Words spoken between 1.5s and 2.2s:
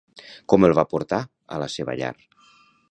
a la seva llar?